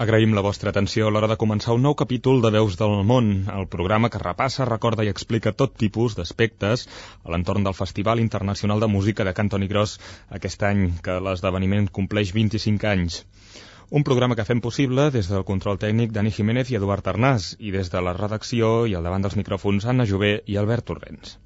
[0.00, 3.26] Agraïm la vostra atenció a l'hora de començar un nou capítol de Veus del Món,
[3.54, 6.86] el programa que repassa, recorda i explica tot tipus d'aspectes
[7.26, 9.98] a l'entorn del Festival Internacional de Música de Cantoni Gros
[10.38, 13.20] aquest any, que l'esdeveniment compleix 25 anys.
[14.00, 17.76] Un programa que fem possible des del control tècnic Dani Jiménez i Eduard Arnàs i
[17.76, 21.36] des de la redacció i al davant dels micròfons Anna Jové i Albert Torrents.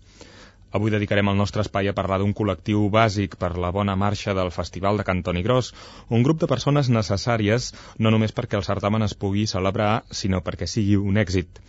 [0.75, 4.49] Avui dedicarem el nostre espai a parlar d'un col·lectiu bàsic per la bona marxa del
[4.55, 5.69] Festival de Cantoni Gros,
[6.11, 7.69] un grup de persones necessàries
[8.03, 11.61] no només perquè el certamen es pugui celebrar, sinó perquè sigui un èxit.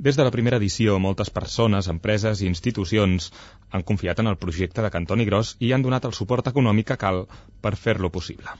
[0.00, 3.30] Des de la primera edició, moltes persones, empreses i institucions
[3.70, 6.98] han confiat en el projecte de Cantoni Gros i han donat el suport econòmic que
[7.06, 7.22] cal
[7.62, 8.58] per fer-lo possible.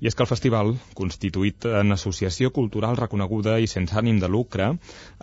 [0.00, 4.66] I és que el festival, constituït en associació cultural reconeguda i sense ànim de lucre,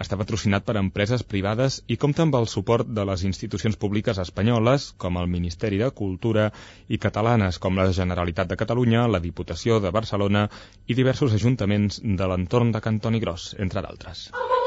[0.05, 4.89] està patrocinat per empreses privades i compta amb el suport de les institucions públiques espanyoles,
[4.97, 6.49] com el Ministeri de Cultura,
[6.89, 10.47] i catalanes, com la Generalitat de Catalunya, la Diputació de Barcelona
[10.87, 14.31] i diversos ajuntaments de l'entorn de Cantoni Gros, entre d'altres.
[14.33, 14.62] música,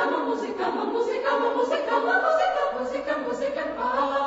[0.00, 4.21] ama música, música, ama música, ama música, ama música, ama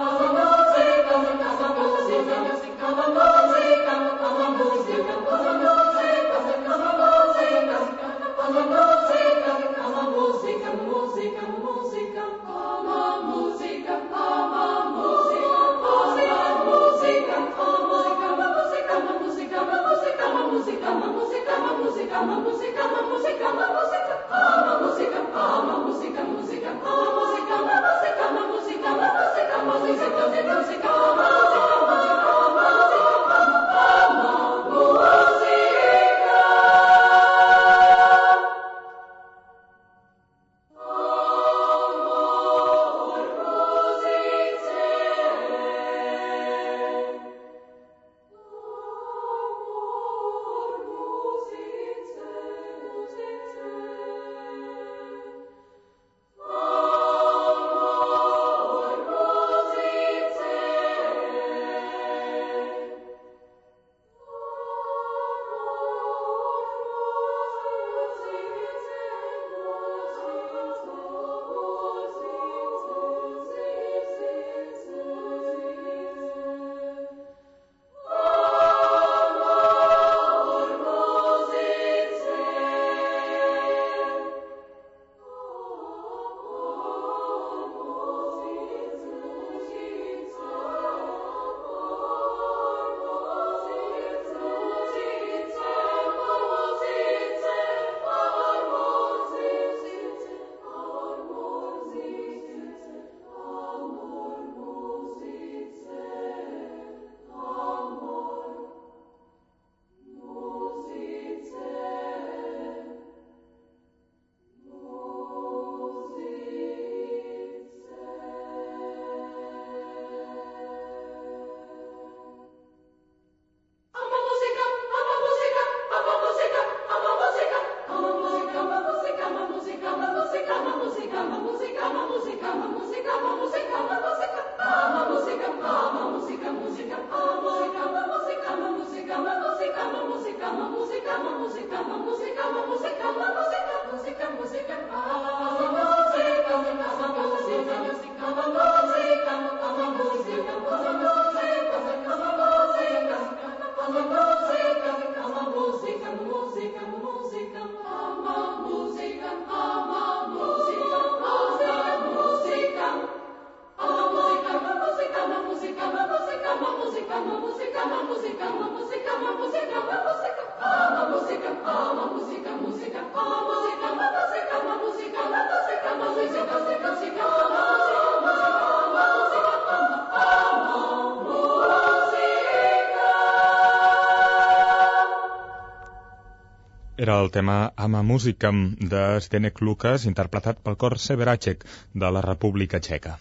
[187.06, 188.60] Era el tema Ama Musicam
[188.92, 191.60] de Zdenek Lukas, interpretat pel cor Severacek
[192.04, 193.12] de la República Txeca.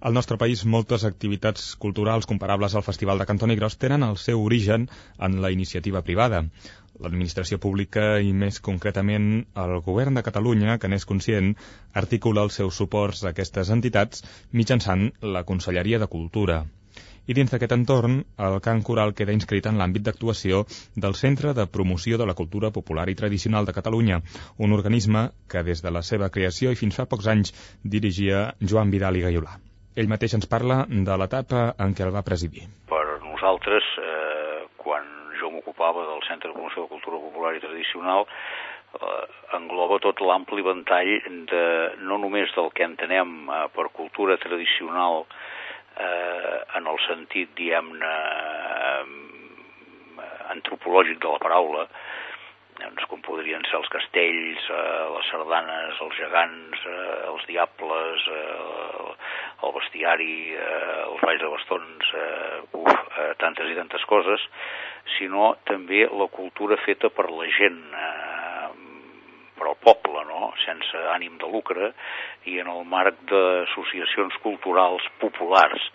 [0.00, 4.42] Al nostre país, moltes activitats culturals comparables al Festival de Cantoni Gros tenen el seu
[4.48, 4.88] origen
[5.28, 6.40] en la iniciativa privada.
[7.04, 9.28] L'administració pública i, més concretament,
[9.66, 11.54] el govern de Catalunya, que n'és conscient,
[12.02, 16.64] articula els seus suports a aquestes entitats mitjançant la Conselleria de Cultura
[17.26, 20.64] i dins d'aquest entorn el cant coral queda inscrit en l'àmbit d'actuació
[20.94, 24.20] del Centre de Promoció de la Cultura Popular i Tradicional de Catalunya,
[24.58, 28.92] un organisme que des de la seva creació i fins fa pocs anys dirigia Joan
[28.94, 29.58] Vidal i Gaiolà.
[29.96, 32.66] Ell mateix ens parla de l'etapa en què el va presidir.
[32.90, 35.06] Per nosaltres, eh, quan
[35.40, 38.26] jo m'ocupava del Centre de Promoció de Cultura Popular i Tradicional,
[39.00, 39.24] eh,
[39.56, 41.12] engloba tot l'ampli ventall
[41.50, 41.64] de,
[42.08, 45.24] no només del que entenem eh, per cultura tradicional
[45.96, 48.14] eh, en el sentit, diguem-ne,
[49.06, 51.86] eh, antropològic de la paraula,
[52.76, 59.14] doncs com podrien ser els castells, eh, les sardanes, els gegants, eh, els diables, eh,
[59.66, 64.44] el bestiari, eh, els balls de bastons, eh, uf, eh, tantes i tantes coses,
[65.16, 68.55] sinó també la cultura feta per la gent, eh,
[69.58, 70.52] per al poble, no?
[70.64, 71.92] sense ànim de lucre,
[72.50, 75.90] i en el marc d'associacions culturals populars.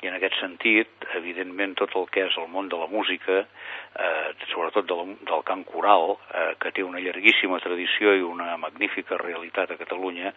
[0.00, 4.28] I en aquest sentit, evidentment, tot el que és el món de la música, eh,
[4.52, 9.20] sobretot de la, del cant coral, eh, que té una llarguíssima tradició i una magnífica
[9.20, 10.32] realitat a Catalunya,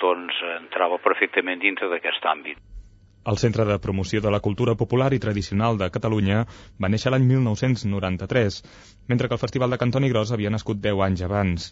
[0.00, 2.73] doncs entrava perfectament dintre d'aquest àmbit.
[3.24, 6.42] El Centre de Promoció de la Cultura Popular i Tradicional de Catalunya
[6.76, 8.58] va néixer l'any 1993,
[9.08, 11.70] mentre que el Festival de Cantoni Gros havia nascut 10 anys abans.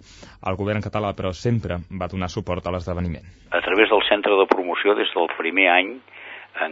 [0.49, 3.29] El govern català, però, sempre va donar suport a l'esdeveniment.
[3.53, 5.93] A través del Centre de Promoció, des del primer any,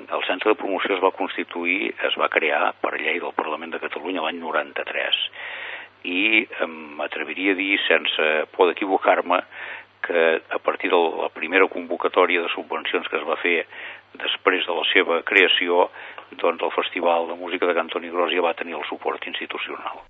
[0.01, 3.83] el Centre de Promoció es va constituir, es va crear per llei del Parlament de
[3.85, 5.21] Catalunya l'any 93
[6.09, 6.47] i
[6.97, 9.43] m'atreviria a dir, sense por d'equivocar-me,
[10.01, 13.67] que a partir de la primera convocatòria de subvencions que es va fer
[14.19, 15.91] després de la seva creació,
[16.43, 20.03] doncs el Festival de Música de Cantoni Gros ja va tenir el suport institucional.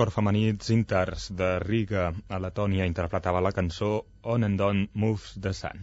[0.00, 3.88] Cor femení Zintars de Riga, a Letònia, interpretava la cançó
[4.34, 5.82] On and On Moves the Sun.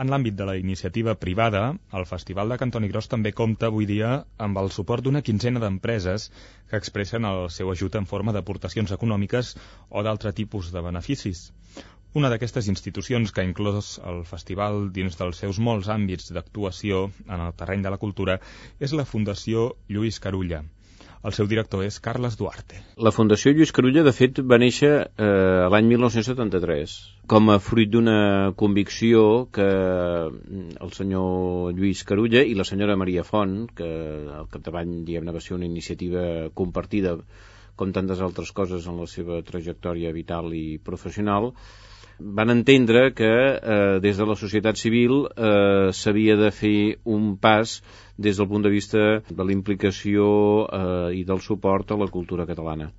[0.00, 1.60] En l'àmbit de la iniciativa privada,
[1.98, 4.12] el Festival de Cantoni Gros també compta avui dia
[4.46, 6.30] amb el suport d'una quinzena d'empreses
[6.70, 9.52] que expressen el seu ajut en forma d'aportacions econòmiques
[9.90, 11.50] o d'altre tipus de beneficis.
[12.14, 17.36] Una d'aquestes institucions que ha inclòs el festival dins dels seus molts àmbits d'actuació en
[17.50, 18.40] el terreny de la cultura
[18.80, 20.64] és la Fundació Lluís Carulla.
[21.24, 22.82] El seu director és Carles Duarte.
[23.00, 25.28] La Fundació Lluís Carulla, de fet, va néixer eh,
[25.72, 26.96] l'any 1973
[27.32, 29.22] com a fruit d'una convicció
[29.56, 33.88] que mm, el senyor Lluís Carulla i la senyora Maria Font, que
[34.40, 37.16] al capdavall diguem va ser una iniciativa compartida
[37.74, 41.54] com tantes altres coses en la seva trajectòria vital i professional,
[42.18, 47.80] van entendre que eh, des de la societat civil eh, s'havia de fer un pas
[48.16, 50.26] des del punt de vista de la implicació
[50.66, 52.92] eh, i del suport a la cultura catalana.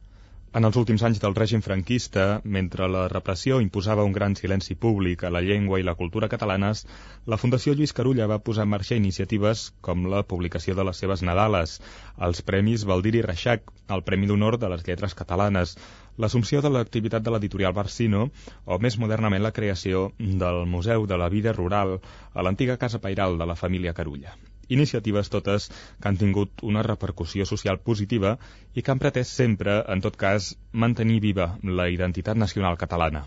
[0.56, 2.26] En els últims anys del règim franquista,
[2.58, 6.86] mentre la repressió imposava un gran silenci públic a la llengua i la cultura catalanes,
[7.28, 11.26] la Fundació Lluís Carulla va posar en marxa iniciatives com la publicació de les seves
[11.28, 11.76] Nadales,
[12.30, 15.76] els Premis Valdir i Reixac, el Premi d'Honor de les Lletres Catalanes,
[16.16, 18.30] l'assumpció de l'activitat de l'editorial Barsino
[18.64, 21.98] o, més modernament, la creació del Museu de la Vida Rural
[22.32, 24.38] a l'antiga Casa Pairal de la família Carulla.
[24.70, 28.36] Iniciatives totes que han tingut una repercussió social positiva
[28.74, 33.26] i que han pretès sempre, en tot cas, mantenir viva la identitat nacional catalana.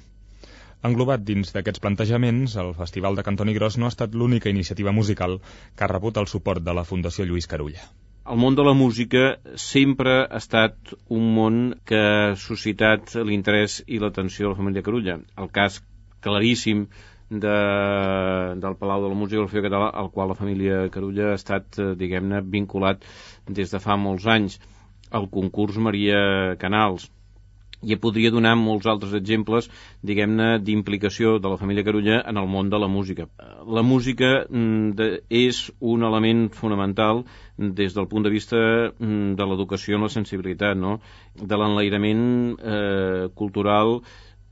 [0.88, 5.40] Englobat dins d'aquests plantejaments, el Festival de Cantoni Gros no ha estat l'única iniciativa musical
[5.76, 7.88] que ha rebut el suport de la Fundació Lluís Carulla
[8.28, 9.20] el món de la música
[9.56, 15.14] sempre ha estat un món que ha suscitat l'interès i l'atenció de la família Carulla.
[15.44, 15.78] El cas
[16.26, 16.86] claríssim
[17.30, 17.56] de,
[18.64, 21.92] del Palau de la Música del Català, al qual la família Carulla ha estat, eh,
[22.00, 23.04] diguem-ne, vinculat
[23.46, 24.58] des de fa molts anys.
[25.12, 27.08] El concurs Maria Canals,
[27.82, 29.68] i podria donar molts altres exemples,
[30.02, 33.28] diguem-ne, d'implicació de la família Carulla en el món de la música.
[33.66, 37.22] La música mm, de, és un element fonamental
[37.56, 40.98] des del punt de vista mm, de l'educació en la sensibilitat, no?
[41.38, 42.24] de l'enlairament
[42.58, 44.00] eh, cultural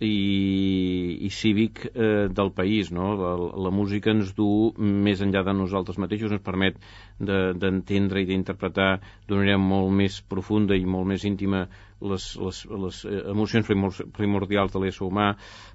[0.01, 2.91] i, i cívic eh, del país.
[2.93, 3.15] No?
[3.21, 3.33] La,
[3.67, 4.49] la música ens du
[4.79, 6.81] més enllà de nosaltres mateixos, ens permet
[7.19, 8.97] d'entendre de, i d'interpretar
[9.27, 11.67] d'una manera molt més profunda i molt més íntima
[12.01, 13.69] les, les, les eh, emocions
[14.17, 15.31] primordials de l'ésser humà.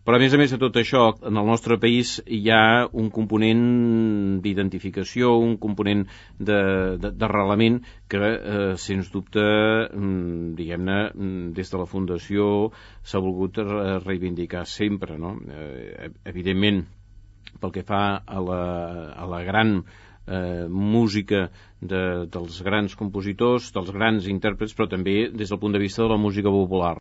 [0.05, 3.09] Però a més a més de tot això, en el nostre país hi ha un
[3.13, 3.63] component
[4.43, 6.05] d'identificació, un component
[6.37, 12.71] d'arrelament de, de, que, eh, sens dubte, mm, diguem-ne, mm, des de la Fundació
[13.01, 13.57] s'ha volgut
[14.05, 15.17] reivindicar sempre.
[15.17, 15.35] No?
[15.49, 16.85] Eh, evidentment,
[17.61, 18.63] pel que fa a la,
[19.17, 19.81] a la gran
[20.31, 21.49] eh, música
[21.81, 26.11] de, dels grans compositors, dels grans intèrprets, però també des del punt de vista de
[26.13, 26.95] la música popular.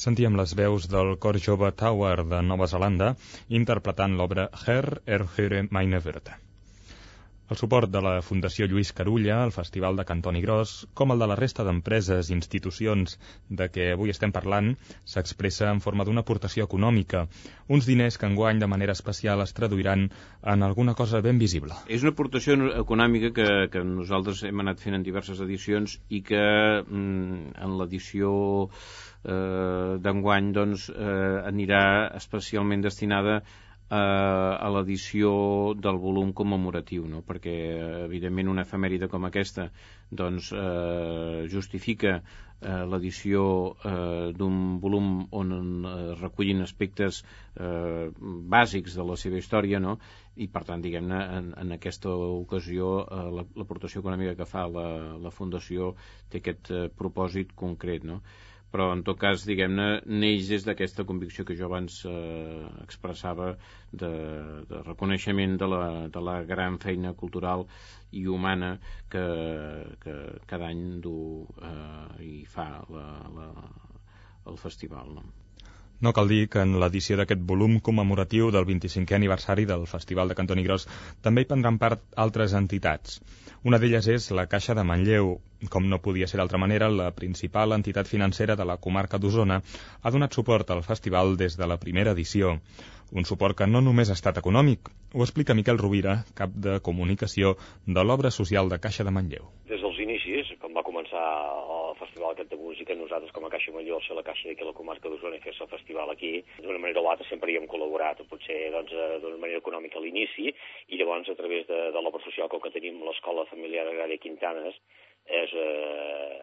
[0.00, 3.10] Sentíem les veus del cor jove Tower de Nova Zelanda
[3.60, 6.38] interpretant l'obra Her er Höre meine Wörter.
[7.52, 11.26] El suport de la Fundació Lluís Carulla, el Festival de Cantoni Gros, com el de
[11.28, 13.18] la resta d'empreses i institucions
[13.60, 14.70] de què avui estem parlant,
[15.14, 17.26] s'expressa en forma d'una aportació econòmica,
[17.68, 20.06] uns diners que enguany de manera especial es traduiran
[20.54, 21.76] en alguna cosa ben visible.
[21.92, 26.46] És una aportació econòmica que, que nosaltres hem anat fent en diverses edicions i que
[26.86, 28.32] mm, en l'edició
[29.28, 31.82] eh, d'enguany doncs, eh, anirà
[32.22, 33.42] especialment destinada
[33.92, 35.30] a l'edició
[35.76, 37.20] del volum commemoratiu, no?
[37.26, 37.54] perquè
[38.06, 39.66] evidentment una efemèride com aquesta
[40.08, 43.42] doncs, eh, justifica eh, l'edició
[43.84, 48.08] eh, d'un volum on eh, recullin aspectes eh,
[48.56, 49.98] bàsics de la seva història no?
[50.36, 53.26] i per tant diguem-ne en, en aquesta ocasió eh,
[53.60, 54.86] l'aportació econòmica que fa la,
[55.20, 55.92] la Fundació
[56.30, 58.22] té aquest eh, propòsit concret no?
[58.72, 59.86] Però en tot cas, diguem-ne,
[60.22, 63.50] neix des d'aquesta convicció que jo abans eh, expressava
[64.02, 64.10] de,
[64.70, 65.82] de reconeixement de la,
[66.16, 67.66] de la gran feina cultural
[68.16, 68.72] i humana
[69.12, 69.26] que,
[70.04, 70.16] que
[70.48, 71.16] cada any du
[71.60, 73.06] eh, i fa la,
[73.36, 73.50] la,
[74.48, 75.14] el festival.
[75.20, 75.41] No?
[76.02, 80.34] No cal dir que en l'edició d'aquest volum commemoratiu del 25è aniversari del Festival de
[80.34, 80.88] Cantoni Gros
[81.22, 83.20] també hi prendran part altres entitats.
[83.62, 85.36] Una d'elles és la Caixa de Manlleu.
[85.70, 89.60] Com no podia ser d'altra manera, la principal entitat financera de la comarca d'Osona
[90.02, 92.56] ha donat suport al festival des de la primera edició.
[93.12, 97.54] Un suport que no només ha estat econòmic, ho explica Miquel Rovira, cap de comunicació
[97.86, 99.46] de l'obra social de Caixa de Manlleu.
[99.70, 99.81] Des
[100.22, 101.22] inicis, com va començar
[101.74, 104.68] el Festival aquest de Música, nosaltres com a Caixa Major, ser la Caixa d'aquí a
[104.68, 107.66] la comarca d'Osona i fer-se el festival aquí, d'una manera o l'altra sempre hi hem
[107.66, 110.52] col·laborat, potser doncs, eh, d'una manera econòmica a l'inici,
[110.88, 114.78] i llavors a través de, de l'obra social que tenim l'Escola Familiar Agrària Quintanes,
[115.26, 116.38] és, eh,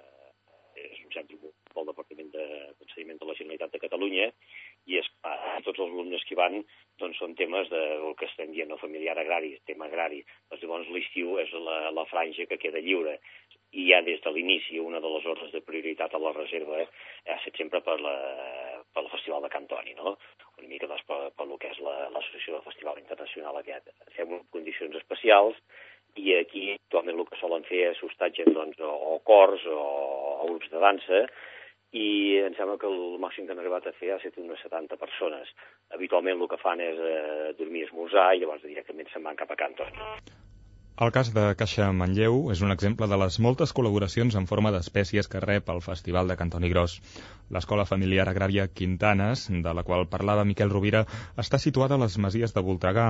[0.79, 4.29] és un centre del Departament de, de la Generalitat de Catalunya,
[4.87, 6.59] i és clar, tots els alumnes que van
[6.99, 10.21] doncs són temes del que estem dient, no familiar agrari, tema agrari.
[10.49, 13.17] Doncs llavors l'estiu és la, la franja que queda lliure
[13.71, 17.35] i ja des de l'inici una de les ordres de prioritat a la reserva ha
[17.35, 18.15] estat sempre per, la,
[18.93, 20.17] per el Festival de Cantoni, no?
[20.57, 23.93] una mica doncs, per, per lo que és l'Associació la, del Festival Internacional aquest.
[24.17, 25.61] Fem condicions especials
[26.17, 29.79] i aquí actualment el que solen fer és hostatge doncs, o, o cors o,
[30.41, 31.23] o grups de dansa
[31.93, 34.97] i em sembla que el màxim que han arribat a fer ha estat unes 70
[35.01, 35.49] persones.
[35.95, 39.57] Habitualment el que fan és eh, dormir esmorzar i llavors directament se'n van cap a
[39.57, 40.48] Cantoni.
[41.05, 45.29] El cas de Caixa Manlleu és un exemple de les moltes col·laboracions en forma d'espècies
[45.31, 46.95] que rep el Festival de Cantoni Gros.
[47.55, 51.05] L'escola familiar agrària Quintanes, de la qual parlava Miquel Rovira,
[51.45, 53.07] està situada a les Masies de Voltregà,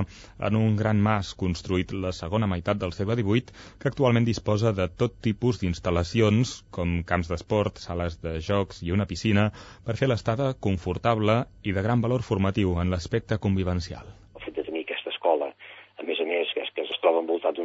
[0.50, 4.86] en un gran mas construït la segona meitat del segle XVIII, que actualment disposa de
[5.02, 9.50] tot tipus d'instal·lacions, com camps d'esport, sales de jocs i una piscina,
[9.82, 14.19] per fer l'estada confortable i de gran valor formatiu en l'aspecte convivencial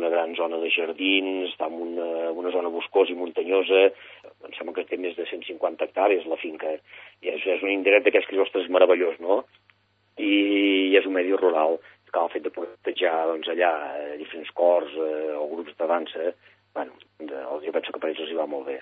[0.05, 3.87] d'una gran zona de jardins, està en una, una zona boscosa i muntanyosa,
[4.45, 6.75] em sembla que té més de 150 hectàrees la finca,
[7.21, 9.43] i és, és un indret d'aquests que ostres, meravellós, no?
[10.17, 11.79] I, I és un medi rural,
[12.11, 16.29] que el fet de protejar doncs, allà eh, diferents cors eh, o grups de dansa,
[16.75, 18.79] bueno, de, jo penso que per ells els hi va molt bé.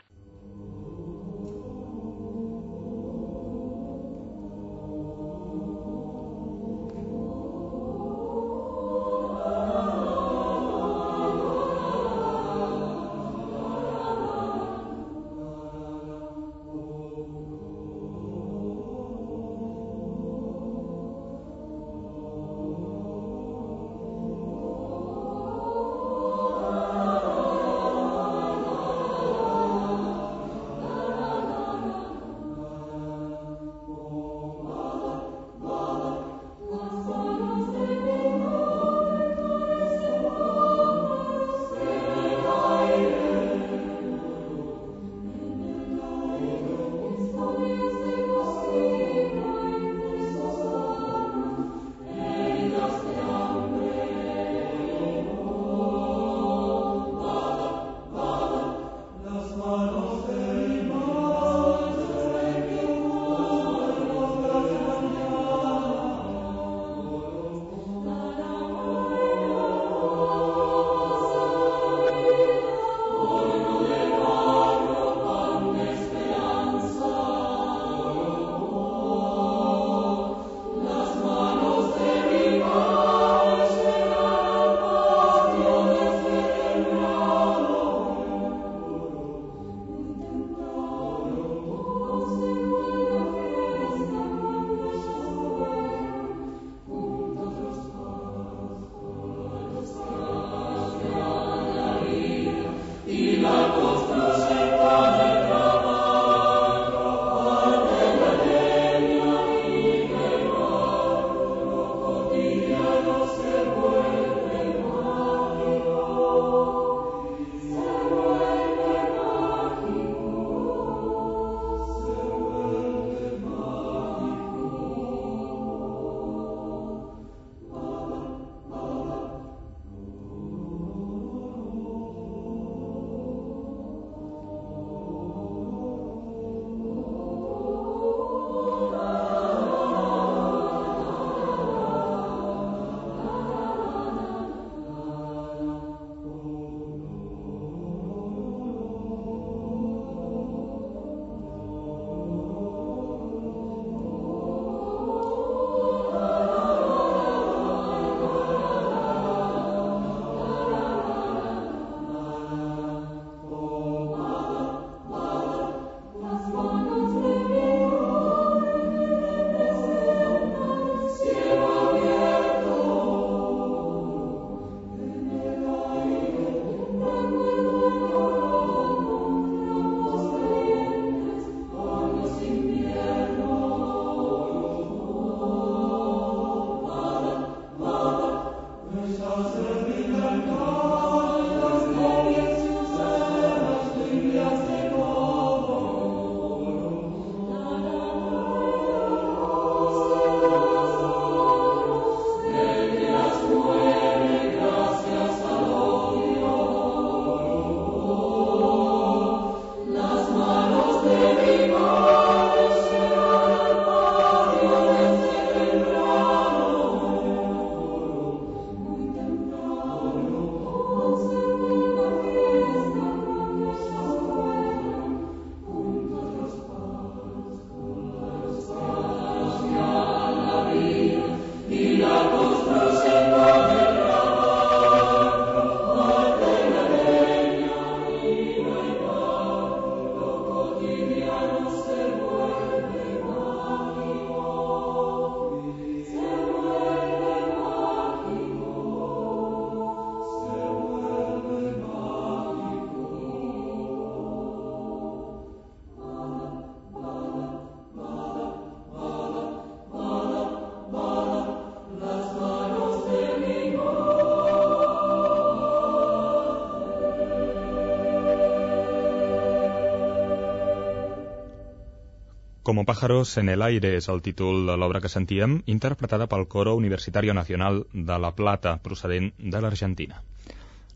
[272.74, 276.72] Como pájaros en el aire és el títol de l'obra que sentíem, interpretada pel Coro
[276.74, 280.24] Universitario Nacional de La Plata, procedent de l'Argentina.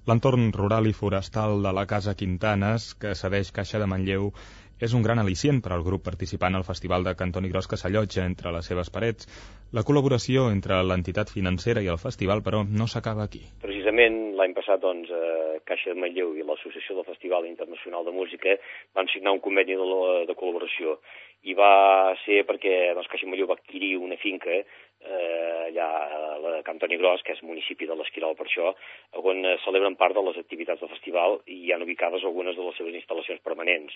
[0.10, 4.32] L'entorn rural i forestal de la Casa Quintanes, que cedeix Caixa de Manlleu,
[4.82, 8.26] és un gran al·licient per al grup participant al Festival de Cantoni Gros que s'allotja
[8.26, 9.30] entre les seves parets.
[9.78, 13.44] La col·laboració entre l'entitat financera i el festival, però, no s'acaba aquí.
[13.62, 18.54] Precisament l'any passat, doncs, eh, Caixa de Manlleu i l'Associació del Festival Internacional de Música
[18.96, 19.88] van signar un conveni de,
[20.30, 20.98] de col·laboració
[21.44, 26.62] i va ser perquè doncs, Caixa Major va adquirir una finca eh, allà a la
[26.66, 28.74] Cantoni Gros, que és municipi de l'Esquirol per això,
[29.22, 32.78] on celebren part de les activitats del festival i hi han ubicades algunes de les
[32.80, 33.94] seves instal·lacions permanents.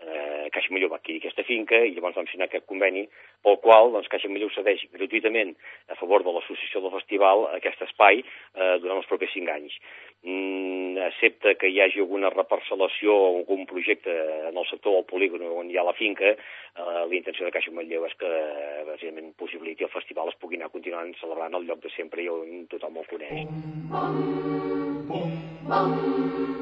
[0.00, 3.06] Eh, Caixa Major va adquirir aquesta finca i llavors vam signar aquest conveni
[3.42, 5.54] pel qual doncs, Caixa Major cedeix gratuïtament
[5.90, 9.76] a favor de l'associació del festival aquest espai eh, durant els propers cinc anys.
[10.24, 14.14] Mm, accepta que hi hagi alguna reparcel·lació o algun projecte
[14.48, 17.74] en el sector del polígon on hi ha la finca, eh, la intenció de Caixa
[17.76, 18.30] Manlleu és que
[18.88, 22.64] bàsicament possibiliti el festival es pugui anar continuant celebrant el lloc de sempre i on
[22.72, 23.44] tothom el coneix.
[23.92, 24.18] Bum,
[25.12, 25.28] bum,
[25.68, 26.53] bum, bum,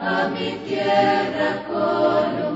[0.00, 2.51] a mi tierra colombiana,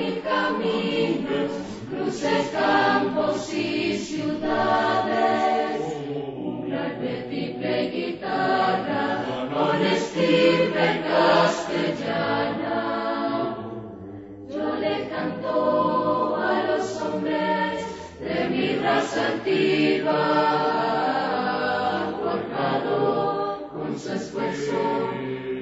[0.00, 0.66] anduve por mi
[1.20, 1.50] caminos,
[1.90, 5.80] cruces campos y ciudades,
[6.36, 12.78] un clarinete y guitarra con estirpe castellana.
[14.48, 17.84] Yo le canto a los hombres
[18.20, 20.14] de mi raza antigua,
[22.22, 24.80] forjado con su esfuerzo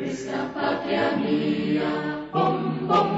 [0.05, 2.19] esta patria mía.
[2.31, 3.18] Bom, bom,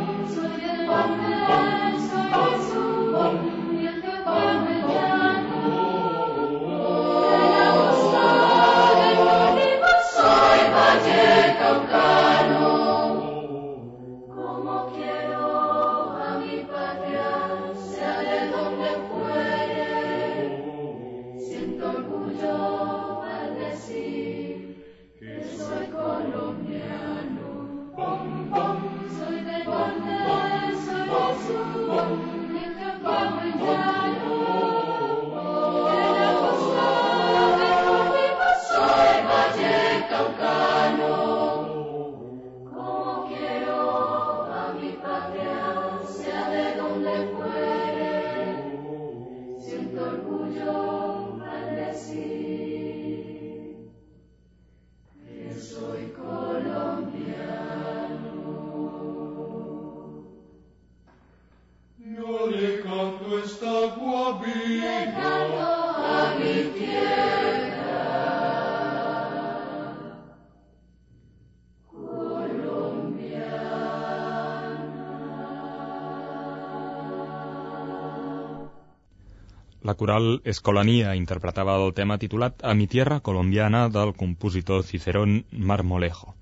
[79.83, 86.35] La coral Escolanía interpretava el tema titulat A mi tierra colombiana del compositor Cicerón Marmolejo.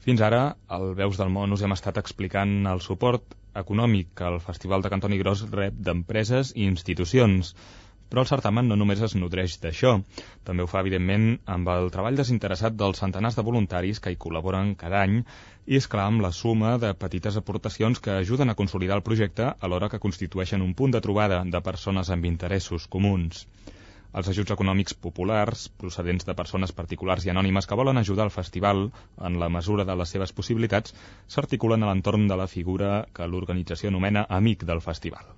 [0.00, 4.40] Fins ara, al Veus del Món us hem estat explicant el suport econòmic que el
[4.46, 7.52] Festival de Cantoni Gros rep d'empreses i institucions,
[8.14, 9.90] però el certamen no només es nodreix d'això,
[10.46, 14.70] també ho fa, evidentment, amb el treball desinteressat dels centenars de voluntaris que hi col·laboren
[14.78, 19.00] cada any i, és clar, amb la suma de petites aportacions que ajuden a consolidar
[19.00, 23.48] el projecte alhora que constitueixen un punt de trobada de persones amb interessos comuns.
[24.14, 28.92] Els ajuts econòmics populars, procedents de persones particulars i anònimes que volen ajudar el festival
[29.18, 30.94] en la mesura de les seves possibilitats,
[31.26, 35.34] s'articulen a l'entorn de la figura que l'organització anomena Amic del Festival.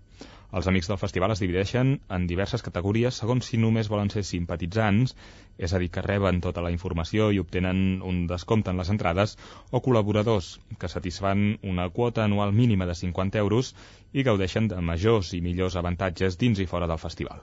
[0.59, 5.17] Els amics del festival es divideixen en diverses categories segons si només volen ser simpatitzants,
[5.59, 7.83] és a dir, que reben tota la informació i obtenen
[8.13, 9.37] un descompte en les entrades,
[9.73, 13.75] o col·laboradors, que satisfan una quota anual mínima de 50 euros
[14.13, 17.43] i gaudeixen de majors i millors avantatges dins i fora del festival.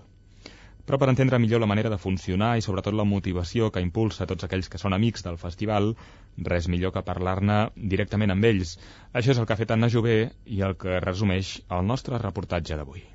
[0.84, 4.44] Però per entendre millor la manera de funcionar i sobretot la motivació que impulsa tots
[4.48, 5.94] aquells que són amics del festival,
[6.54, 7.60] res millor que parlar-ne
[7.94, 8.76] directament amb ells.
[9.14, 10.18] Això és el que ha fet Anna Jové
[10.58, 13.06] i el que resumeix el nostre reportatge d'avui.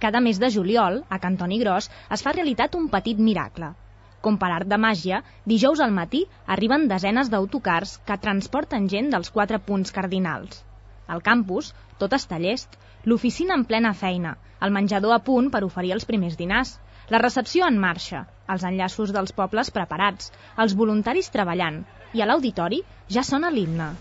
[0.00, 3.74] Cada mes de juliol, a Cantoni Gros, es fa realitat un petit miracle,
[4.20, 6.24] com per art de màgia, dijous al matí
[6.56, 10.60] arriben desenes d'autocars que transporten gent dels quatre punts cardinals.
[11.08, 15.94] Al campus, tot està llest, l'oficina en plena feina, el menjador a punt per oferir
[15.96, 16.76] els primers dinars,
[17.10, 20.30] la recepció en marxa, els enllaços dels pobles preparats,
[20.64, 21.82] els voluntaris treballant,
[22.14, 23.94] i a l'auditori ja sona l'himne.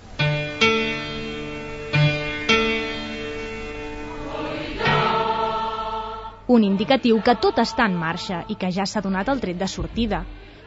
[6.49, 9.67] Un indicatiu que tot està en marxa i que ja s'ha donat el tret de
[9.69, 10.23] sortida.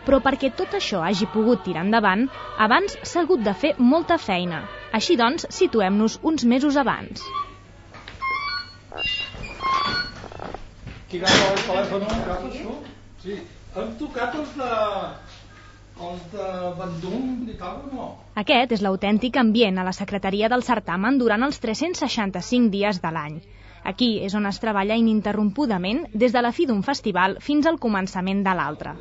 [0.07, 2.29] Però perquè tot això hagi pogut tirar endavant,
[2.67, 4.61] abans s'ha hagut de fer molta feina.
[4.99, 7.25] Així doncs, situem-nos uns mesos abans.
[11.11, 12.07] Qui agafa el telèfon?
[12.17, 12.77] Agafes tu?
[13.25, 13.41] Sí.
[13.75, 14.71] Hem tocat els de...
[16.11, 16.47] els de
[16.79, 18.07] Bandung i tal no?
[18.45, 23.43] Aquest és l'autèntic ambient a la secretaria del certamen durant els 365 dies de l'any.
[23.85, 28.45] Aquí és on es treballa ininterrompudament des de la fi d'un festival fins al començament
[28.47, 28.95] de l'altre.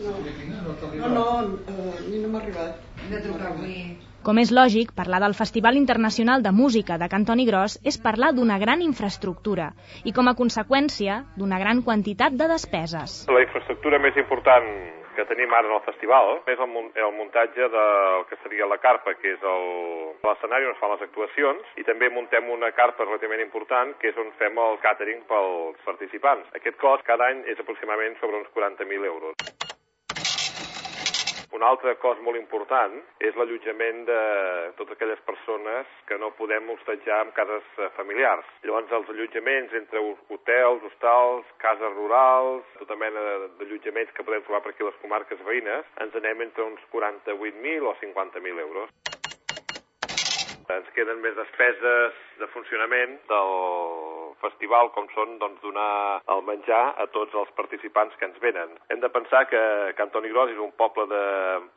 [0.00, 1.26] No, no,
[1.68, 2.82] eh, a mi no m'ha arribat.
[3.10, 3.78] De trucar avui.
[4.24, 8.56] Com és lògic, parlar del Festival Internacional de Música de Cantoni Gros és parlar d'una
[8.62, 9.66] gran infraestructura
[10.02, 13.18] i, com a conseqüència, d'una gran quantitat de despeses.
[13.28, 14.70] La infraestructura més important
[15.16, 19.14] que tenim ara en el festival és el, el muntatge del que seria la carpa,
[19.20, 19.46] que és
[20.24, 24.20] l'escenari on es fan les actuacions, i també muntem una carpa relativament important, que és
[24.20, 26.50] on fem el catering pels participants.
[26.58, 29.34] Aquest cost cada any és aproximadament sobre uns 40.000 euros.
[31.54, 34.20] Un altre cost molt important és l'allotjament de
[34.78, 38.48] totes aquelles persones que no podem hostatjar en cases eh, familiars.
[38.66, 40.02] Llavors, els allotjaments entre
[40.34, 43.22] hotels, hostals, cases rurals, tota mena
[43.60, 47.86] d'allotjaments que podem trobar per aquí a les comarques veïnes, ens anem entre uns 48.000
[47.86, 48.90] o 50.000 euros.
[50.72, 53.52] Ens queden més despeses de funcionament del
[54.40, 58.72] festival com són doncs, donar el menjar a tots els participants que ens venen.
[58.92, 59.60] Hem de pensar que
[59.98, 61.22] Cantoni Gros és un poble de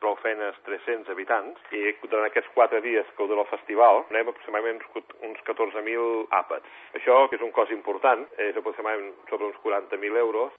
[0.02, 4.80] prou feines 300 habitants i durant aquests quatre dies que dura el festival anem aproximadament
[5.28, 6.80] uns 14.000 àpats.
[6.96, 10.56] Això, que és un cost important, és aproximadament sobre uns 40.000 euros.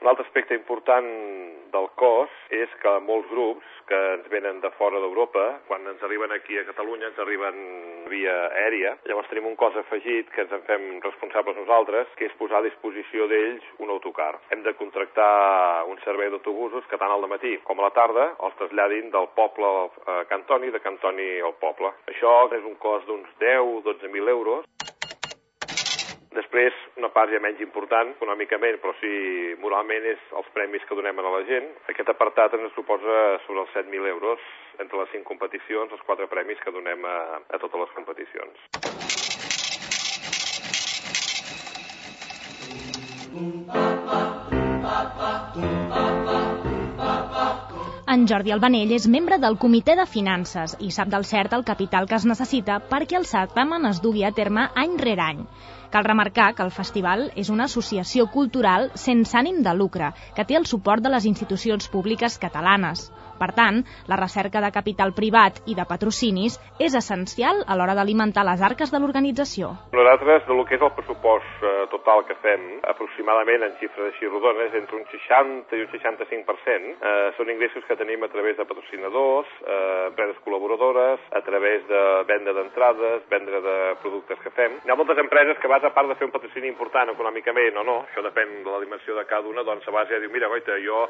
[0.00, 1.06] Un altre aspecte important
[1.72, 6.32] del cos és que molts grups que ens venen de fora d'Europa, quan ens arriben
[6.32, 7.58] aquí a Catalunya, ens arriben
[8.12, 8.94] via aèria.
[9.08, 12.66] Llavors tenim un cos afegit que ens en fem responsables nosaltres, que és posar a
[12.68, 14.34] disposició d'ells un autocar.
[14.54, 18.56] Hem de contractar un servei d'autobusos que tant al matí com a la tarda els
[18.60, 19.72] traslladin del poble
[20.06, 21.92] a Cantoni, de Cantoni al poble.
[22.12, 24.64] Això és un cost d'uns 10-12.000 euros.
[26.36, 29.12] Després, una part ja menys important econòmicament, però sí
[29.62, 31.70] moralment, és els premis que donem a la gent.
[31.88, 33.16] Aquest apartat ens suposa
[33.46, 34.44] sobre els 7.000 euros
[34.78, 37.16] entre les cinc competicions, els quatre premis que donem a,
[37.48, 38.56] a totes les competicions.
[48.12, 52.06] En Jordi Albanell és membre del Comitè de Finances i sap del cert el capital
[52.08, 55.42] que es necessita perquè el certamen es dugui a terme any rere any.
[55.92, 60.56] Cal remarcar que el festival és una associació cultural sense ànim de lucre, que té
[60.56, 63.10] el suport de les institucions públiques catalanes.
[63.38, 68.44] Per tant, la recerca de capital privat i de patrocinis és essencial a l'hora d'alimentar
[68.46, 69.70] les arques de l'organització.
[69.94, 74.26] Nosaltres, de lo que és el pressupost eh, total que fem, aproximadament en xifres així
[74.28, 78.66] rodones, entre un 60 i un 65%, eh, són ingressos que tenim a través de
[78.68, 84.78] patrocinadors, eh, empreses col·laboradores, a través de venda d'entrades, venda de productes que fem.
[84.84, 87.86] Hi ha moltes empreses que vas a part de fer un patrocini important econòmicament o
[87.86, 90.50] no, això depèn de la dimensió de cada una, doncs a base de dir, mira,
[90.50, 91.06] goita, jo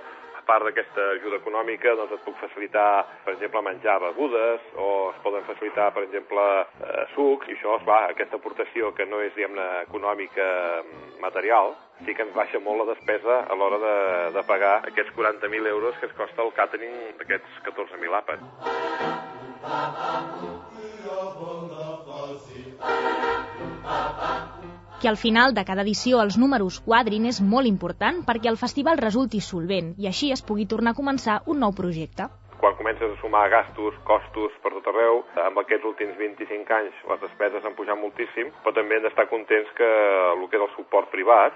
[0.48, 5.44] part d'aquesta ajuda econòmica, doncs et puc facilitar, per exemple, menjar begudes, o es poden
[5.48, 6.44] facilitar, per exemple,
[6.88, 10.48] eh, sucs, i això, va, aquesta aportació que no és, diguem-ne, econòmica
[11.20, 11.74] material,
[12.04, 13.96] sí que ens baixa molt la despesa a l'hora de,
[14.36, 18.44] de pagar aquests 40.000 euros que es costa el catering d'aquests 14.000 àpats.
[25.00, 28.98] Que al final de cada edició els números quadrin és molt important perquè el festival
[28.98, 32.26] resulti solvent i així es pugui tornar a començar un nou projecte.
[32.58, 37.22] Quan comences a sumar gastos, costos per tot arreu, amb aquests últims 25 anys les
[37.22, 39.92] despeses han pujat moltíssim, però també hem d'estar contents que
[40.32, 41.54] el que és el suport privat,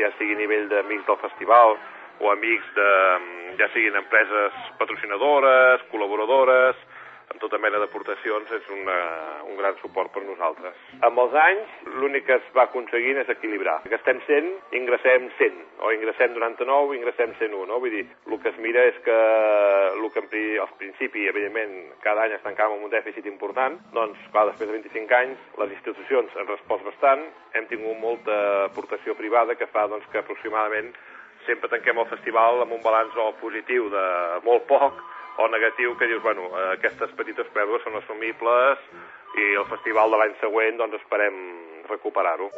[0.00, 1.78] ja sigui a nivell d'amics del festival
[2.18, 2.88] o amics de,
[3.62, 6.82] ja siguin empreses patrocinadores, col·laboradores,
[7.30, 8.96] amb tota mena d'aportacions és una,
[9.46, 10.74] un gran suport per nosaltres.
[11.06, 13.76] Amb els anys, l'únic que es va aconseguint és equilibrar.
[13.92, 14.48] Gastem 100,
[14.80, 17.78] ingressem 100, o ingressem 99, ingressem 101, no?
[17.82, 19.18] Vull dir, el que es mira és que
[19.94, 20.24] el que
[20.60, 24.80] al principi, evidentment, cada any es tancava amb un dèficit important, doncs, clar, després de
[24.80, 27.22] 25 anys, les institucions han respost bastant,
[27.54, 30.90] hem tingut molta aportació privada que fa doncs, que aproximadament
[31.46, 34.04] sempre tanquem el festival amb un balanç positiu de
[34.44, 34.98] molt poc
[35.40, 38.82] o negatiu que dius, bueno, aquestes petites pèrdues són assumibles
[39.40, 41.36] i el festival de l'any següent doncs esperem
[41.90, 42.50] recuperar-ho.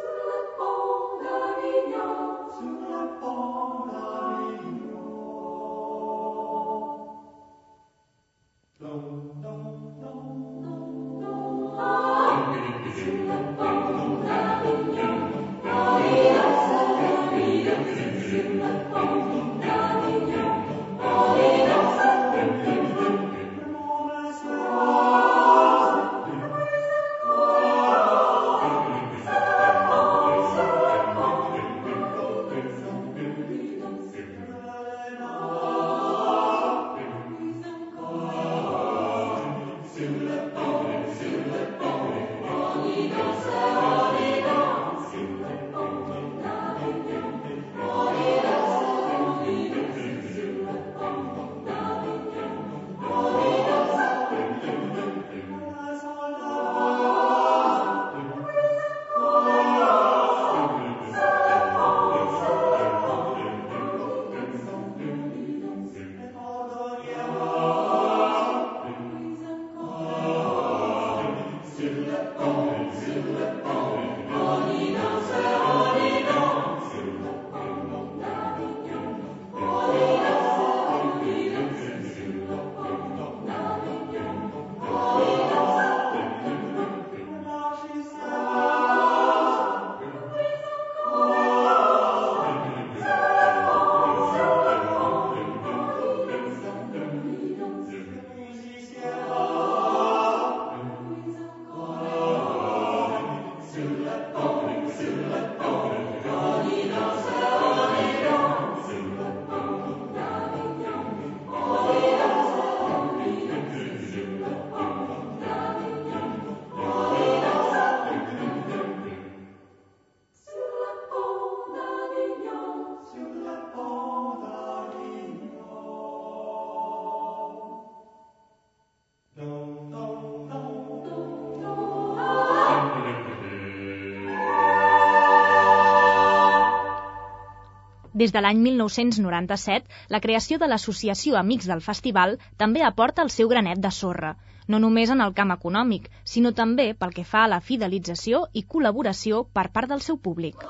[138.23, 143.49] Des de l'any 1997, la creació de l'Associació Amics del Festival també aporta el seu
[143.51, 144.29] granet de sorra,
[144.71, 148.63] no només en el camp econòmic, sinó també pel que fa a la fidelització i
[148.75, 150.63] col·laboració per part del seu públic.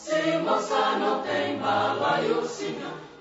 [0.00, 1.60] Se moça não tem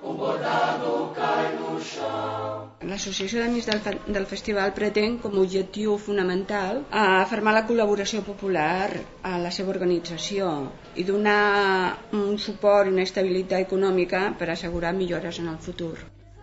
[0.01, 2.68] o bordado cai no chão.
[2.87, 9.01] L'Associació d'Amics del, del Festival pretén com a objectiu fonamental afirmar la col·laboració popular
[9.31, 10.51] a la seva organització
[10.95, 11.41] i donar
[12.21, 15.95] un suport i una estabilitat econòmica per assegurar millores en el futur.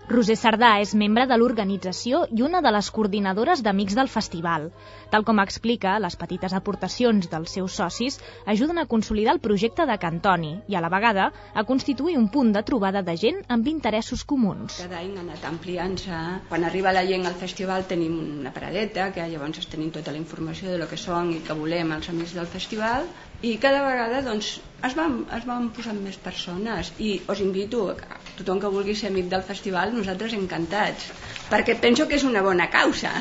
[0.06, 4.68] Roser Sardà és membre de l'organització i una de les coordinadores d'Amics del Festival.
[5.10, 8.20] Tal com explica, les petites aportacions dels seus socis
[8.52, 12.52] ajuden a consolidar el projecte de Cantoni i, a la vegada, a constituir un punt
[12.54, 14.78] de trobada de gent amb interessos comuns.
[14.84, 16.22] Cada any ha anat ampliant-se.
[16.52, 20.70] Quan arriba la gent al festival tenim una paradeta, que llavors tenim tota la informació
[20.70, 23.10] de lo que són i que volem els amics del festival,
[23.42, 24.54] i cada vegada doncs,
[24.86, 27.98] es, van, es van posant més persones i us invito a
[28.38, 31.10] tothom que vulgui ser amic del festival nosaltres encantats
[31.50, 33.16] perquè penso que és una bona causa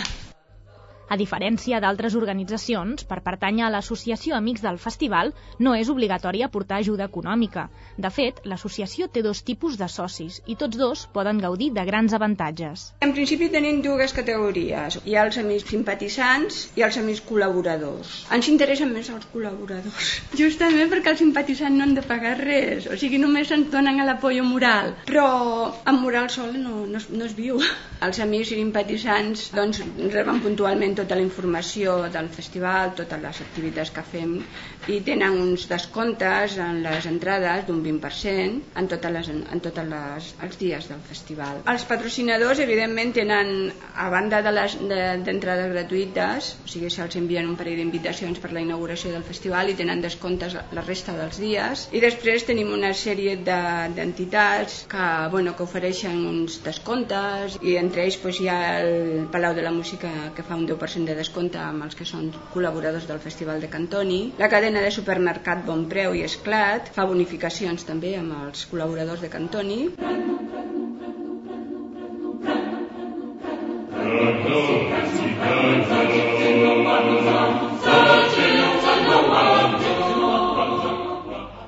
[1.09, 6.79] a diferència d'altres organitzacions, per pertànyer a l'Associació Amics del Festival no és obligatori aportar
[6.81, 7.67] ajuda econòmica.
[7.97, 12.15] De fet, l'associació té dos tipus de socis i tots dos poden gaudir de grans
[12.17, 12.87] avantatges.
[13.05, 14.99] En principi tenim dues categories.
[15.05, 18.15] Hi ha els amics simpatitzants i els amics col·laboradors.
[18.35, 20.11] Ens interessen més els col·laboradors.
[20.41, 24.43] Justament perquè els simpatitzants no han de pagar res, o sigui, només ens donen l'apoyo
[24.43, 24.93] moral.
[25.07, 25.27] Però
[25.85, 27.61] amb moral sol no, no, es, no es viu.
[28.05, 29.79] Els amics simpatitzants doncs,
[30.13, 34.37] reben puntualment tota la informació del festival, totes les activitats que fem
[34.91, 40.31] i tenen uns descomptes en les entrades d'un 20% en totes les, en totes les,
[40.45, 41.61] els dies del festival.
[41.71, 47.57] Els patrocinadors evidentment tenen a banda de d'entrades de, gratuïtes, o sigui se'ls envien un
[47.59, 52.01] parell d'invitacions per la inauguració del festival i tenen descomptes la resta dels dies i
[52.03, 58.19] després tenim una sèrie d'entitats de, que, bueno, que ofereixen uns descomptes i entre ells
[58.21, 61.81] doncs, hi ha el Palau de la Música que fa un 10% de descompte amb
[61.85, 64.19] els que són col·laboradors del Festival de Cantoni.
[64.37, 69.31] La cadena de supermercat Bon Preu i Esclat fa bonificacions també amb els col·laboradors de
[69.33, 69.79] Cantoni.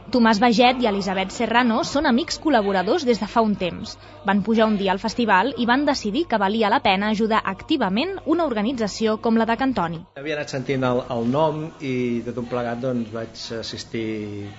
[0.08, 3.98] Tomàs Baget i Elisabet Serrano són amics col·laboradors des de fa un temps.
[4.24, 8.14] Van pujar un dia al festival i van decidir que valia la pena ajudar activament
[8.24, 10.00] una organització com la de Cantoni.
[10.22, 11.94] Havia anat sentint el, el nom i
[12.24, 14.08] de tot plegat doncs, vaig assistir,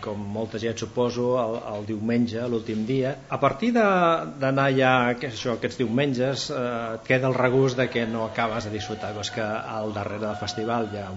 [0.05, 3.17] com molta gent suposo, el, el diumenge, l'últim dia.
[3.33, 6.63] A partir d'anar ja que això, aquests diumenges eh,
[6.99, 10.43] et queda el regust de que no acabes de disfrutar, és que al darrere del
[10.45, 11.09] festival hi ha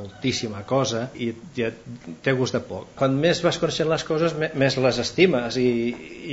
[0.00, 1.70] moltíssima cosa i ja
[2.24, 2.88] té gust de poc.
[2.98, 5.70] Quan més vas conèixer les coses més les estimes i,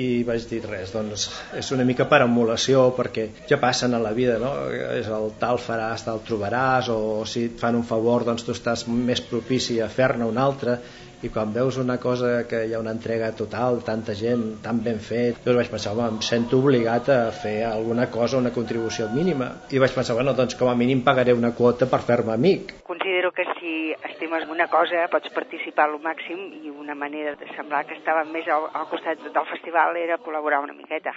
[0.03, 1.27] i vaig dir res, doncs
[1.59, 4.53] és una mica per emulació perquè ja passen a la vida, no?
[4.97, 8.87] És el tal faràs, tal trobaràs o si et fan un favor doncs tu estàs
[8.87, 10.79] més propici a fer-ne un altre
[11.25, 14.99] i quan veus una cosa que hi ha una entrega total, tanta gent, tan ben
[15.01, 19.49] fet, doncs vaig pensar, home, em sento obligat a fer alguna cosa, una contribució mínima.
[19.73, 22.75] I vaig pensar, bueno, doncs com a mínim pagaré una quota per fer-me amic.
[22.87, 27.85] Considero que si estimes una cosa pots participar al màxim i una manera de semblar
[27.87, 31.15] que estava més al, al costat del festival era col·laborar una miqueta.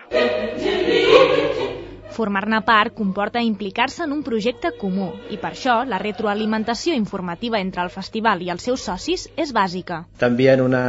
[2.11, 7.85] Formar-ne part comporta implicar-se en un projecte comú i per això la retroalimentació informativa entre
[7.87, 10.03] el festival i els seus socis és bàsica.
[10.21, 10.83] T'envien una,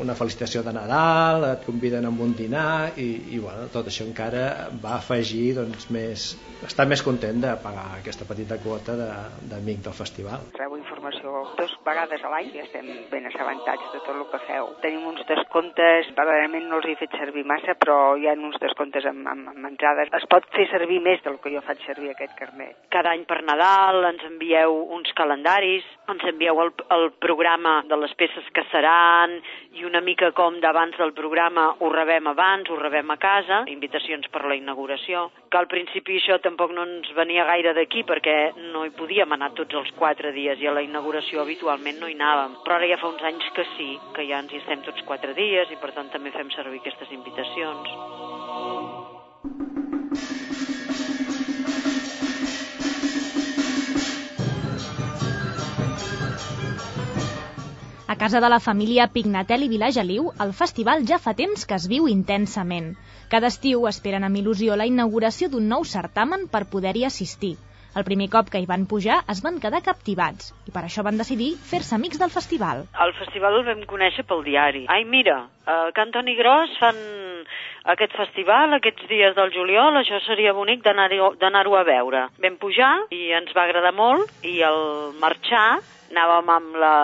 [0.00, 4.70] una felicitació de Nadal, et conviden a un dinar i, i bueno, tot això encara
[4.82, 6.30] va afegir doncs, més,
[6.66, 10.48] estar més content de pagar aquesta petita quota d'amic de, del festival.
[10.58, 14.72] Rebo informació dos vegades a l'any i estem ben assabentats de tot el que feu.
[14.82, 19.06] Tenim uns descomptes, verdaderament no els he fet servir massa, però hi ha uns descomptes
[19.08, 20.12] amb, amb, amb entrades.
[20.18, 22.76] Es pot pot fer servir més del que jo faig servir aquest carnet.
[22.94, 28.14] Cada any per Nadal ens envieu uns calendaris, ens envieu el, el programa de les
[28.20, 29.34] peces que seran
[29.78, 34.28] i una mica com d'abans del programa ho rebem abans, ho rebem a casa, invitacions
[34.30, 38.36] per la inauguració, que al principi això tampoc no ens venia gaire d'aquí perquè
[38.72, 42.18] no hi podíem anar tots els quatre dies i a la inauguració habitualment no hi
[42.18, 42.60] anàvem.
[42.64, 45.34] Però ara ja fa uns anys que sí, que ja ens hi estem tots quatre
[45.34, 48.47] dies i per tant també fem servir aquestes invitacions.
[58.08, 61.84] A casa de la família Pignatel i Vilageliu, el festival ja fa temps que es
[61.92, 62.86] viu intensament.
[63.28, 67.58] Cada estiu esperen amb il·lusió la inauguració d'un nou certamen per poder-hi assistir.
[68.00, 71.20] El primer cop que hi van pujar es van quedar captivats i per això van
[71.20, 72.86] decidir fer-se amics del festival.
[73.04, 74.86] El festival el vam conèixer pel diari.
[74.88, 76.96] Ai, mira, a Cantoni Gros fan
[77.92, 82.24] aquest festival, aquests dies del juliol, això seria bonic d'anar-ho a veure.
[82.40, 85.68] Vam pujar i ens va agradar molt i al marxar
[86.10, 86.94] anàvem amb la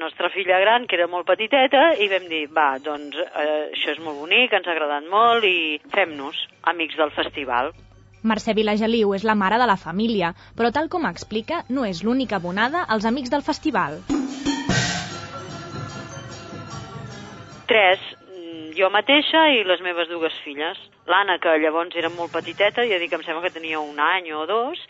[0.00, 4.00] nostra filla gran, que era molt petiteta, i vam dir, va, doncs eh, això és
[4.04, 6.40] molt bonic, ens ha agradat molt i fem-nos
[6.72, 7.72] amics del festival.
[8.26, 12.40] Mercè Vilageliu és la mare de la família, però tal com explica, no és l'única
[12.40, 14.00] abonada als amics del festival.
[17.68, 18.00] Tres,
[18.32, 20.80] mm, jo mateixa i les meves dues filles.
[21.06, 24.46] L'Anna, que llavors era molt petiteta, ja dic em sembla que tenia un any o
[24.46, 24.80] dos,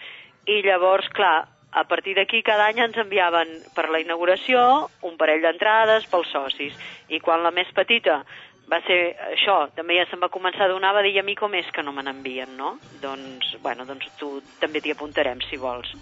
[0.46, 4.60] i llavors, clar, a partir d'aquí cada any ens enviaven per la inauguració
[5.04, 6.76] un parell d'entrades pels socis
[7.08, 8.22] i quan la més petita
[8.68, 11.54] va ser això, també ja se'n va començar a donar, va dir a mi com
[11.56, 12.76] és que no me n'envien, no?
[13.00, 15.94] Doncs, bueno, doncs tu també t'hi apuntarem si vols.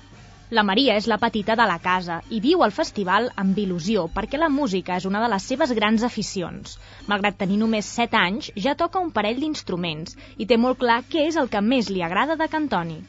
[0.50, 4.38] La Maria és la petita de la casa i viu al festival amb il·lusió perquè
[4.38, 6.76] la música és una de les seves grans aficions.
[7.10, 11.26] Malgrat tenir només 7 anys, ja toca un parell d'instruments i té molt clar què
[11.32, 13.00] és el que més li agrada de Cantoni.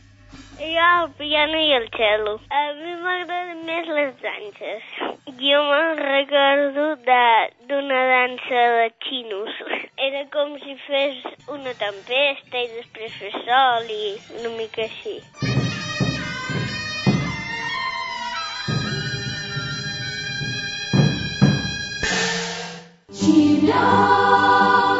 [0.59, 2.39] Jo el piano i el cello.
[2.49, 4.87] A mi m'agraden més les danses.
[5.41, 6.85] Jo me'n recordo
[7.69, 9.61] d'una dansa de xinos.
[10.07, 11.21] Era com si fes
[11.53, 15.21] una tempesta i després fes sol i una mica així.
[23.13, 24.96] Chino!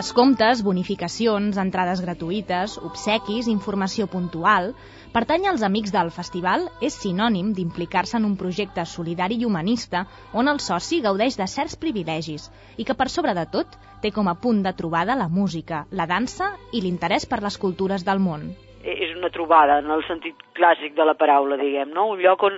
[0.00, 4.70] Descomptes, bonificacions, entrades gratuïtes, obsequis, informació puntual...
[5.12, 10.48] Pertany als amics del festival és sinònim d'implicar-se en un projecte solidari i humanista on
[10.48, 12.46] el soci gaudeix de certs privilegis
[12.78, 16.06] i que per sobre de tot té com a punt de trobada la música, la
[16.06, 20.94] dansa i l'interès per les cultures del món és una trobada en el sentit clàssic
[20.96, 22.06] de la paraula, diguem, no?
[22.14, 22.54] Un lloc on,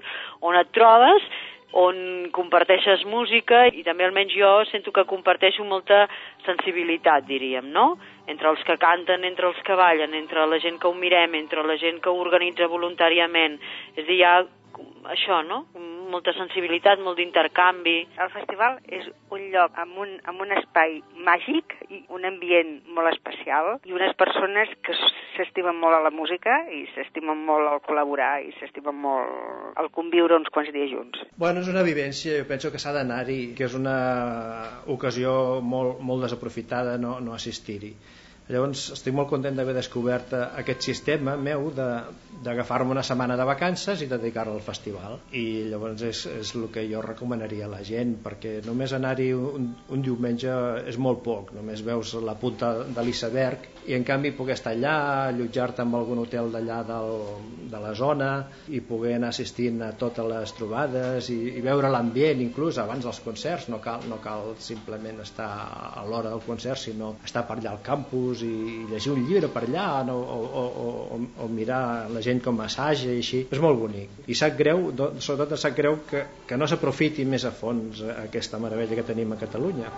[0.46, 1.24] on et trobes
[1.72, 6.04] on comparteixes música i també almenys jo sento que comparteixo molta
[6.46, 7.96] sensibilitat, diríem, no?
[8.28, 11.64] Entre els que canten, entre els que ballen, entre la gent que ho mirem, entre
[11.64, 13.58] la gent que ho organitza voluntàriament.
[13.96, 14.36] És a dir, hi ha
[15.16, 15.64] això, no?
[16.10, 17.96] Molta sensibilitat, molt d'intercanvi.
[18.22, 23.12] El festival és un lloc amb un, amb un espai màgic i un ambient molt
[23.12, 24.96] especial i unes persones que
[25.36, 30.38] s'estimen molt a la música i s'estimen molt al col·laborar i s'estimen molt al conviure
[30.38, 31.22] uns quants dies junts.
[31.36, 33.96] Bueno, és una vivència, jo penso que s'ha d'anar-hi, que és una
[34.92, 37.94] ocasió molt, molt desaprofitada no, no assistir-hi.
[38.50, 44.08] Llavors estic molt content d'haver descobert aquest sistema meu d'agafar-me una setmana de vacances i
[44.10, 45.20] dedicar-la al festival.
[45.30, 49.70] I llavors és, és el que jo recomanaria a la gent perquè només anar-hi un,
[49.94, 50.56] un diumenge
[50.90, 54.96] és molt poc, només veus la punta de l'iceberg i en canvi poder estar allà,
[55.28, 58.30] allotjar-te en algun hotel d'allà de la zona
[58.70, 63.22] i poder anar assistint a totes les trobades i, i veure l'ambient inclús abans dels
[63.24, 65.50] concerts, no cal, no cal simplement estar
[66.02, 69.50] a l'hora del concert sinó estar per allà al campus i, i llegir un llibre
[69.52, 70.16] per allà no?
[70.16, 74.22] o, o, o, o mirar la gent com assaja i així, és molt bonic.
[74.32, 78.98] I sap greu, sobretot sap greu que, que no s'aprofiti més a fons aquesta meravella
[78.98, 79.92] que tenim a Catalunya.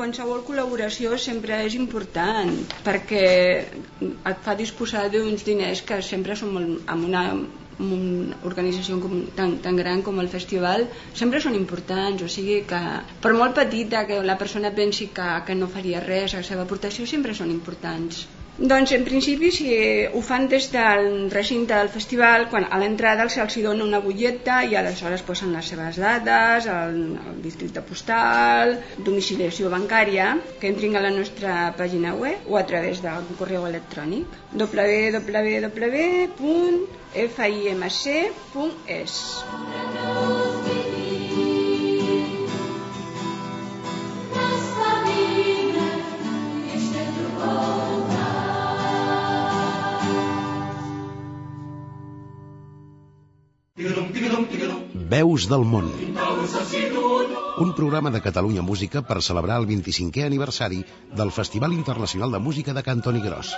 [0.00, 2.54] Qualsevol col·laboració sempre és important
[2.86, 3.24] perquè
[4.00, 7.24] et fa disposar d'uns diners que sempre són molt, amb una
[7.86, 10.86] una organització com, tan, tan gran com el festival
[11.22, 12.82] sempre són importants, o sigui que
[13.24, 17.08] per molt petita que la persona pensi que, que no faria res, la seva aportació
[17.08, 18.26] sempre són importants.
[18.58, 19.70] Doncs en principi si
[20.12, 24.76] ho fan des del recinte del festival, quan a l'entrada se'ls dona una butlleta i
[24.76, 26.98] aleshores posen les seves dades, el,
[27.30, 28.76] el districte postal,
[29.06, 30.26] domiciliació bancària,
[30.60, 35.60] que entrin a la nostra pàgina web o a través del correu electrònic www.fimc.es.
[55.10, 55.86] Veus del món.
[57.64, 60.84] Un programa de Catalunya Música per celebrar el 25è aniversari
[61.20, 63.50] del Festival Internacional de Música de Cantoni Gros.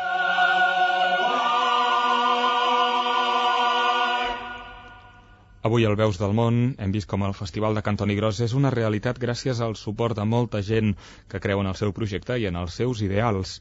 [5.69, 8.73] Avui al Veus del Món hem vist com el Festival de Cantoni Gros és una
[8.73, 10.95] realitat gràcies al suport de molta gent
[11.29, 13.59] que creu en el seu projecte i en els seus ideals.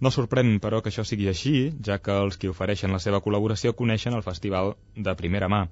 [0.00, 3.76] No sorprèn, però, que això sigui així, ja que els que ofereixen la seva col·laboració
[3.76, 5.66] coneixen el festival de primera mà.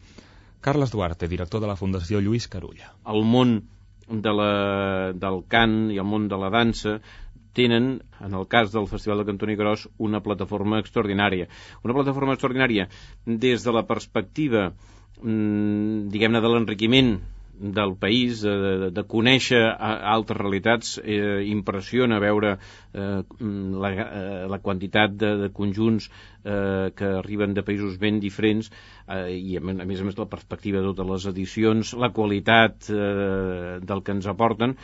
[0.63, 2.93] Carles Duarte, director de la Fundació Lluís Carulla.
[3.13, 3.57] El món
[4.09, 4.51] de la,
[5.25, 7.01] del cant i el món de la dansa
[7.59, 7.89] tenen,
[8.23, 11.49] en el cas del Festival de Cantoni Gros, una plataforma extraordinària.
[11.83, 12.87] Una plataforma extraordinària
[13.27, 14.71] des de la perspectiva,
[15.21, 17.13] mmm, diguem-ne, de l'enriquiment
[17.53, 23.21] del país, de, de conèixer altres realitats, eh, impressiona veure eh,
[23.85, 28.73] la, eh, la quantitat de, de conjunts eh, que arriben de països ben diferents
[29.07, 33.79] eh, i a més a més la perspectiva de totes les edicions, la qualitat eh,
[33.85, 34.77] del que ens aporten,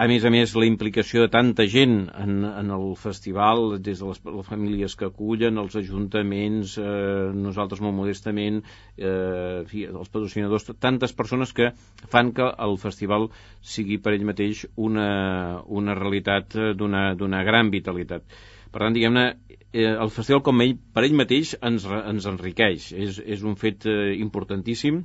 [0.00, 4.06] a més a més, la implicació de tanta gent en, en el festival, des de
[4.08, 8.62] les, les famílies que acullen, els ajuntaments, eh, nosaltres molt modestament,
[8.96, 11.72] eh, fi, els patrocinadors, tantes persones que
[12.14, 13.28] fan que el festival
[13.74, 15.10] sigui per ell mateix una,
[15.68, 18.24] una realitat d'una gran vitalitat.
[18.72, 19.28] Per tant, diguem-ne,
[19.68, 22.92] eh, el festival com ell, per ell mateix ens, ens enriqueix.
[22.96, 25.04] És, és un fet eh, importantíssim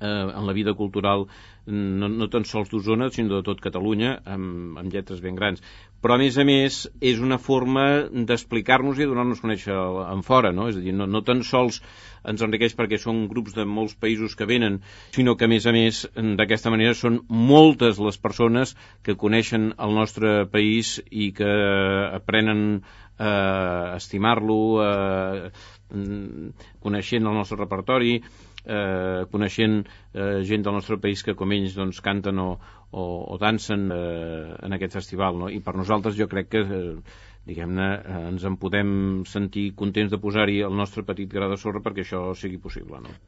[0.00, 1.26] eh, en la vida cultural
[1.68, 5.60] no, no tan sols d'Osona, sinó de tot Catalunya, amb, amb lletres ben grans.
[6.00, 7.84] Però, a més a més, és una forma
[8.30, 9.74] d'explicar-nos i donar-nos a conèixer
[10.14, 10.68] en fora, no?
[10.70, 11.80] És a dir, no, no tan sols
[12.28, 14.80] ens enriqueix perquè són grups de molts països que venen,
[15.16, 16.04] sinó que, a més a més,
[16.40, 21.52] d'aquesta manera són moltes les persones que coneixen el nostre país i que
[22.14, 25.50] aprenen eh, a estimar-lo, eh,
[26.84, 28.20] coneixent el nostre repertori,
[28.68, 32.50] eh, coneixent eh, gent del nostre país que com ells doncs, canten o,
[32.90, 35.40] o, o dansen eh, en aquest festival.
[35.40, 35.50] No?
[35.50, 36.84] I per nosaltres jo crec que eh,
[37.48, 38.92] diguem-ne, eh, ens en podem
[39.32, 43.18] sentir contents de posar-hi el nostre petit gra de sorra perquè això sigui possible, no?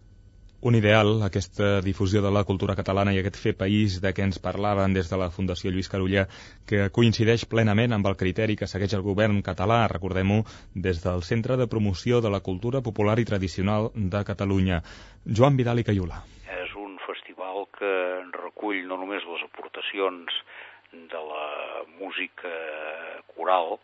[0.62, 4.36] Un ideal, aquesta difusió de la cultura catalana i aquest fer país de què ens
[4.44, 6.26] parlaven des de la Fundació Lluís Carulla,
[6.68, 10.42] que coincideix plenament amb el criteri que segueix el govern català, recordem-ho,
[10.74, 14.82] des del Centre de Promoció de la Cultura Popular i Tradicional de Catalunya.
[15.24, 16.20] Joan Vidal i Cayula.
[16.61, 17.94] És un festival que
[18.36, 20.36] recull no només les aportacions
[20.92, 21.46] de la
[21.94, 22.52] música
[23.32, 23.78] coral,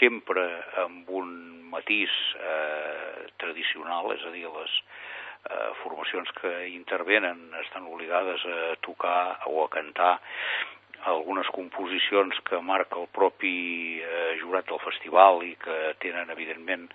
[0.00, 0.48] sempre
[0.82, 1.30] amb un
[1.70, 2.10] matís
[2.42, 4.74] eh, tradicional, és a dir, les,
[5.44, 10.18] eh, formacions que intervenen estan obligades a tocar o a cantar
[11.04, 16.88] algunes composicions que marca el propi eh, jurat del festival i que tenen, evidentment,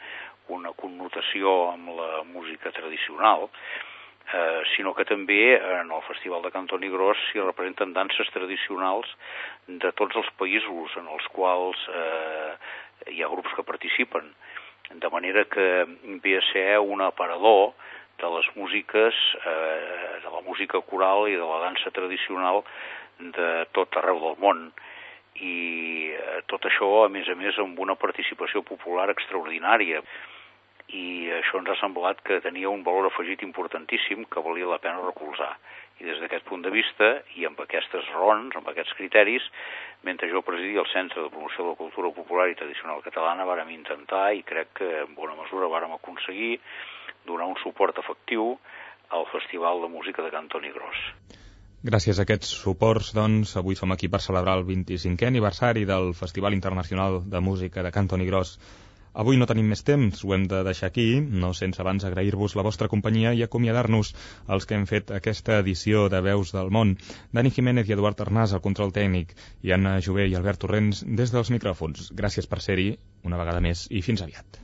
[0.52, 3.48] una connotació amb la música tradicional,
[4.34, 9.08] eh, sinó que també en el Festival de Cantoni Gros s'hi representen danses tradicionals
[9.68, 12.52] de tots els països en els quals eh,
[13.16, 14.34] hi ha grups que participen.
[14.94, 15.86] De manera que
[16.24, 17.74] ve a ser un aparador
[18.20, 19.14] de les músiques,
[19.45, 22.64] eh, de la música coral i de la dansa tradicional
[23.20, 24.68] de tot arreu del món.
[25.41, 30.03] I eh, tot això, a més a més, amb una participació popular extraordinària.
[30.93, 35.01] I això ens ha semblat que tenia un valor afegit importantíssim que valia la pena
[35.01, 35.55] recolzar.
[36.01, 39.45] I des d'aquest punt de vista, i amb aquestes raons, amb aquests criteris,
[40.03, 43.72] mentre jo presidia el Centre de Promoció de la Cultura Popular i Tradicional Catalana, vàrem
[43.74, 46.59] intentar, i crec que en bona mesura vàrem aconseguir,
[47.28, 48.58] donar un suport efectiu
[49.14, 51.02] al Festival de Música de Cantoni Gros.
[51.84, 56.56] Gràcies a aquests suports, doncs, avui som aquí per celebrar el 25è aniversari del Festival
[56.56, 58.58] Internacional de Música de Cantoni Gros.
[59.14, 62.64] Avui no tenim més temps, ho hem de deixar aquí, no sense abans agrair-vos la
[62.66, 64.14] vostra companyia i acomiadar-nos
[64.56, 66.96] els que hem fet aquesta edició de Veus del Món.
[67.36, 71.36] Dani Jiménez i Eduard Arnàs al control tècnic i Anna Jové i Albert Torrents des
[71.36, 72.10] dels micròfons.
[72.24, 72.94] Gràcies per ser-hi
[73.28, 74.64] una vegada més i fins aviat.